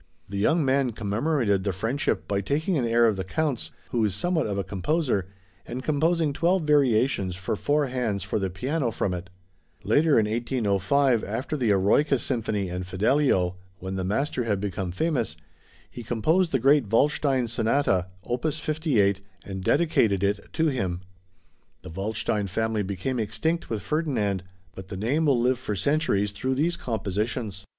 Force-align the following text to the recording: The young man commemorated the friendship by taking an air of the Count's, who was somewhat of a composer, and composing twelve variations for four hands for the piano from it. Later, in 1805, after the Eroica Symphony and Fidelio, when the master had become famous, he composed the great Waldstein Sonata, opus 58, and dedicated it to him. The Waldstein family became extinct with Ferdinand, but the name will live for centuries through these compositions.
The 0.27 0.39
young 0.39 0.65
man 0.65 0.93
commemorated 0.93 1.63
the 1.63 1.71
friendship 1.71 2.27
by 2.27 2.41
taking 2.41 2.75
an 2.75 2.87
air 2.87 3.05
of 3.05 3.17
the 3.17 3.23
Count's, 3.23 3.69
who 3.91 3.99
was 3.99 4.15
somewhat 4.15 4.47
of 4.47 4.57
a 4.57 4.63
composer, 4.63 5.27
and 5.63 5.83
composing 5.83 6.33
twelve 6.33 6.63
variations 6.63 7.35
for 7.35 7.55
four 7.55 7.85
hands 7.85 8.23
for 8.23 8.39
the 8.39 8.49
piano 8.49 8.89
from 8.89 9.13
it. 9.13 9.29
Later, 9.83 10.17
in 10.19 10.25
1805, 10.27 11.23
after 11.23 11.55
the 11.55 11.69
Eroica 11.69 12.17
Symphony 12.17 12.67
and 12.67 12.87
Fidelio, 12.87 13.57
when 13.77 13.93
the 13.93 14.03
master 14.03 14.43
had 14.43 14.59
become 14.59 14.91
famous, 14.91 15.37
he 15.91 16.01
composed 16.01 16.51
the 16.51 16.57
great 16.57 16.87
Waldstein 16.87 17.45
Sonata, 17.47 18.07
opus 18.23 18.57
58, 18.57 19.21
and 19.45 19.63
dedicated 19.63 20.23
it 20.23 20.39
to 20.53 20.69
him. 20.69 21.01
The 21.83 21.91
Waldstein 21.91 22.47
family 22.47 22.81
became 22.81 23.19
extinct 23.19 23.69
with 23.69 23.83
Ferdinand, 23.83 24.43
but 24.73 24.87
the 24.87 24.97
name 24.97 25.27
will 25.27 25.39
live 25.39 25.59
for 25.59 25.75
centuries 25.75 26.31
through 26.31 26.55
these 26.55 26.75
compositions. 26.75 27.67